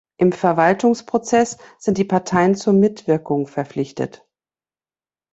Im 0.17 0.31
Verwaltungsprozess 0.31 1.59
sind 1.77 1.99
die 1.99 2.03
Parteien 2.05 2.55
zur 2.55 2.73
Mitwirkung 2.73 3.45
verpflichtet. 3.45 4.25